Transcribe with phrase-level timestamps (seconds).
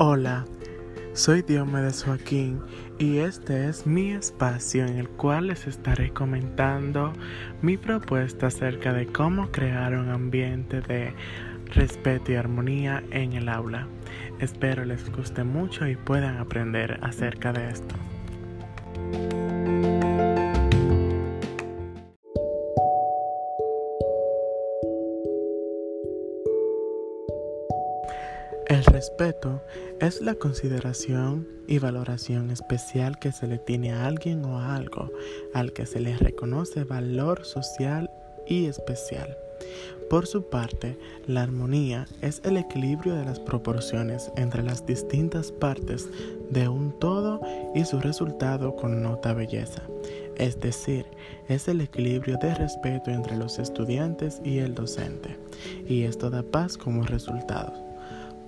[0.00, 0.44] Hola,
[1.12, 2.62] soy Diomedes Joaquín
[3.00, 7.12] y este es mi espacio en el cual les estaré comentando
[7.62, 11.12] mi propuesta acerca de cómo crear un ambiente de
[11.74, 13.88] respeto y armonía en el aula.
[14.38, 17.96] Espero les guste mucho y puedan aprender acerca de esto.
[28.68, 29.62] El respeto
[29.98, 35.10] es la consideración y valoración especial que se le tiene a alguien o a algo
[35.54, 38.10] al que se le reconoce valor social
[38.46, 39.38] y especial.
[40.10, 46.06] Por su parte, la armonía es el equilibrio de las proporciones entre las distintas partes
[46.50, 47.40] de un todo
[47.74, 49.82] y su resultado connota belleza.
[50.36, 51.06] Es decir,
[51.48, 55.38] es el equilibrio de respeto entre los estudiantes y el docente,
[55.86, 57.88] y esto da paz como resultado.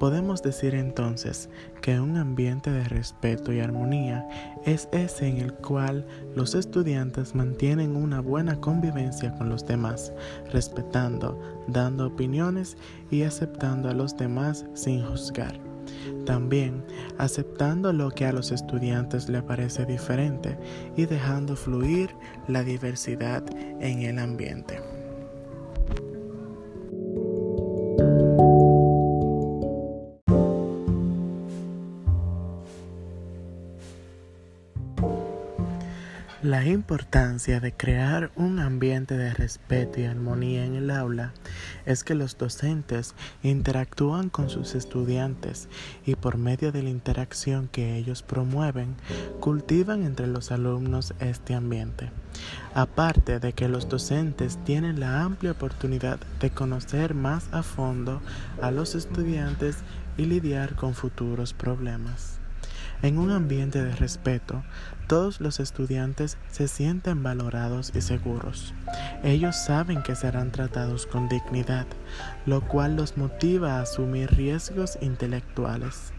[0.00, 1.50] Podemos decir entonces
[1.82, 4.26] que un ambiente de respeto y armonía
[4.64, 10.10] es ese en el cual los estudiantes mantienen una buena convivencia con los demás,
[10.50, 12.78] respetando, dando opiniones
[13.10, 15.60] y aceptando a los demás sin juzgar.
[16.24, 16.82] También
[17.18, 20.56] aceptando lo que a los estudiantes le parece diferente
[20.96, 22.08] y dejando fluir
[22.48, 23.42] la diversidad
[23.80, 24.80] en el ambiente.
[36.42, 41.34] La importancia de crear un ambiente de respeto y armonía en el aula
[41.84, 45.68] es que los docentes interactúan con sus estudiantes
[46.06, 48.96] y por medio de la interacción que ellos promueven,
[49.38, 52.10] cultivan entre los alumnos este ambiente.
[52.72, 58.22] Aparte de que los docentes tienen la amplia oportunidad de conocer más a fondo
[58.62, 59.76] a los estudiantes
[60.16, 62.39] y lidiar con futuros problemas.
[63.02, 64.62] En un ambiente de respeto,
[65.06, 68.74] todos los estudiantes se sienten valorados y seguros.
[69.24, 71.86] Ellos saben que serán tratados con dignidad,
[72.44, 76.12] lo cual los motiva a asumir riesgos intelectuales.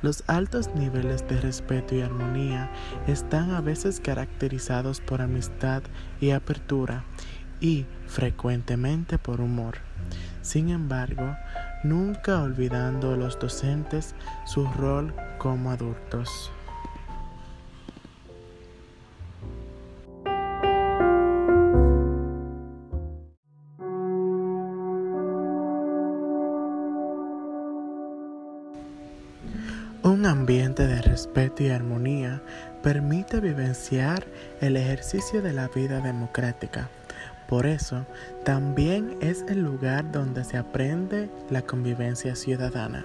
[0.00, 2.70] Los altos niveles de respeto y armonía
[3.06, 5.82] están a veces caracterizados por amistad
[6.20, 7.04] y apertura
[7.60, 9.78] y frecuentemente por humor.
[10.42, 11.36] Sin embargo,
[11.84, 14.14] nunca olvidando los docentes
[14.46, 16.50] su rol como adultos.
[30.02, 32.42] Un ambiente de respeto y armonía
[32.82, 34.26] permite vivenciar
[34.60, 36.90] el ejercicio de la vida democrática.
[37.48, 38.06] Por eso,
[38.44, 43.04] también es el lugar donde se aprende la convivencia ciudadana.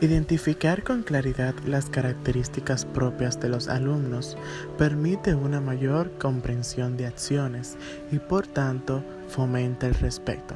[0.00, 4.36] Identificar con claridad las características propias de los alumnos
[4.76, 7.78] permite una mayor comprensión de acciones
[8.12, 10.54] y por tanto fomenta el respeto.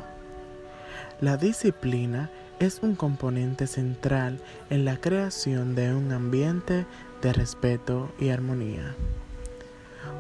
[1.23, 6.85] La disciplina es un componente central en la creación de un ambiente
[7.23, 8.95] de respeto y armonía.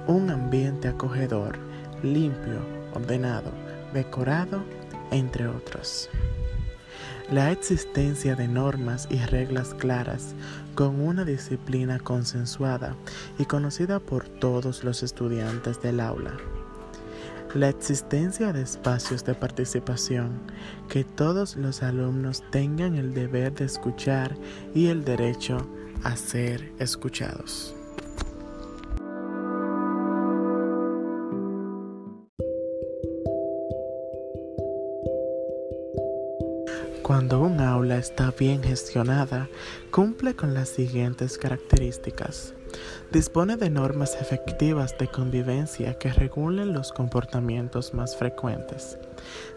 [0.06, 1.58] Un ambiente acogedor,
[2.02, 2.60] limpio,
[2.94, 3.52] ordenado,
[3.92, 4.62] decorado,
[5.10, 6.08] entre otros.
[7.30, 10.34] La existencia de normas y reglas claras
[10.74, 12.96] con una disciplina consensuada
[13.38, 16.36] y conocida por todos los estudiantes del aula.
[17.54, 20.40] La existencia de espacios de participación,
[20.88, 24.36] que todos los alumnos tengan el deber de escuchar
[24.74, 25.58] y el derecho
[26.02, 27.74] a ser escuchados.
[37.10, 39.48] Cuando un aula está bien gestionada,
[39.90, 42.54] cumple con las siguientes características.
[43.10, 48.96] Dispone de normas efectivas de convivencia que regulen los comportamientos más frecuentes.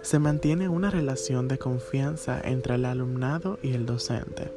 [0.01, 4.51] Se mantiene una relación de confianza entre el alumnado y el docente.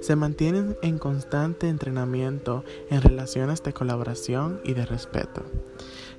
[0.00, 5.42] Se mantienen en constante entrenamiento en relaciones de colaboración y de respeto.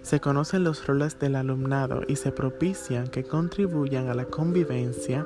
[0.03, 5.25] Se conocen los roles del alumnado y se propician que contribuyan a la convivencia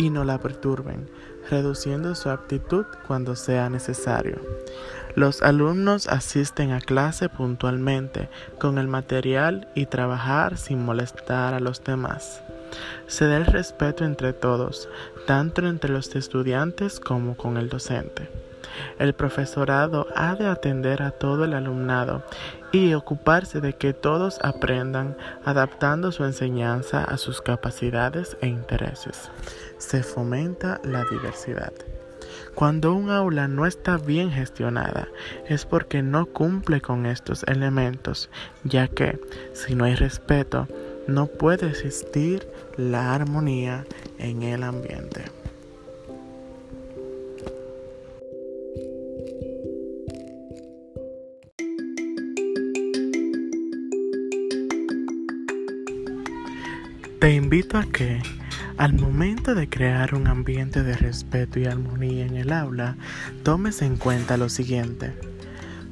[0.00, 1.10] y no la perturben,
[1.50, 4.40] reduciendo su actitud cuando sea necesario.
[5.14, 11.84] Los alumnos asisten a clase puntualmente con el material y trabajar sin molestar a los
[11.84, 12.42] demás.
[13.08, 14.88] Se da el respeto entre todos,
[15.26, 18.30] tanto entre los estudiantes como con el docente.
[18.98, 22.22] El profesorado ha de atender a todo el alumnado
[22.72, 29.30] y ocuparse de que todos aprendan adaptando su enseñanza a sus capacidades e intereses.
[29.80, 31.72] Se fomenta la diversidad.
[32.54, 35.08] Cuando un aula no está bien gestionada
[35.48, 38.28] es porque no cumple con estos elementos,
[38.62, 39.18] ya que
[39.54, 40.68] si no hay respeto,
[41.08, 42.46] no puede existir
[42.76, 43.86] la armonía
[44.18, 45.24] en el ambiente.
[57.18, 58.22] Te invito a que,
[58.80, 62.96] al momento de crear un ambiente de respeto y armonía en el aula,
[63.42, 65.12] tomes en cuenta lo siguiente.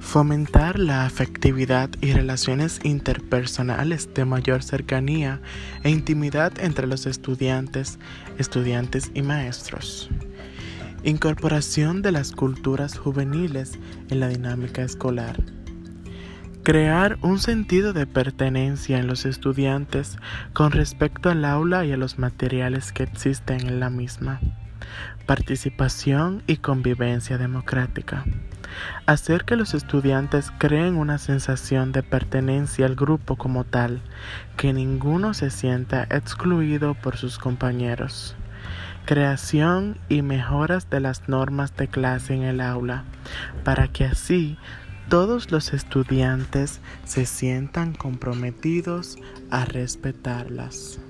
[0.00, 5.38] Fomentar la afectividad y relaciones interpersonales de mayor cercanía
[5.82, 7.98] e intimidad entre los estudiantes,
[8.38, 10.08] estudiantes y maestros.
[11.04, 15.36] Incorporación de las culturas juveniles en la dinámica escolar
[16.68, 20.18] Crear un sentido de pertenencia en los estudiantes
[20.52, 24.38] con respecto al aula y a los materiales que existen en la misma.
[25.24, 28.26] Participación y convivencia democrática.
[29.06, 34.02] Hacer que los estudiantes creen una sensación de pertenencia al grupo como tal,
[34.58, 38.36] que ninguno se sienta excluido por sus compañeros
[39.06, 43.04] creación y mejoras de las normas de clase en el aula,
[43.64, 44.58] para que así
[45.08, 49.16] todos los estudiantes se sientan comprometidos
[49.50, 51.00] a respetarlas.